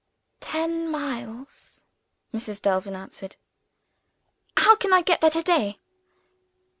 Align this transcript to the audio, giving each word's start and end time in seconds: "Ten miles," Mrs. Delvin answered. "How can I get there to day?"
"Ten 0.39 0.87
miles," 0.89 1.83
Mrs. 2.33 2.59
Delvin 2.59 2.95
answered. 2.95 3.35
"How 4.57 4.75
can 4.75 4.91
I 4.91 5.03
get 5.03 5.21
there 5.21 5.29
to 5.29 5.43
day?" 5.43 5.77